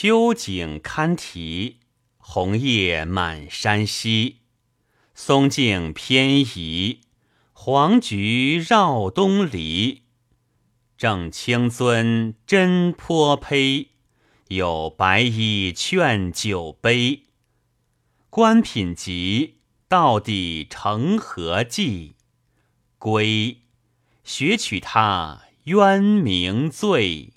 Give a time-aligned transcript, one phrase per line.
[0.00, 1.78] 秋景堪啼，
[2.18, 4.36] 红叶满山溪。
[5.12, 7.00] 松径偏移，
[7.52, 10.04] 黄菊绕东篱。
[10.96, 13.88] 正清尊真泼胚，
[14.46, 17.24] 有白衣劝酒杯。
[18.30, 19.56] 官品级，
[19.88, 22.14] 到底成何计？
[23.00, 23.62] 归，
[24.22, 27.32] 学取他渊明醉。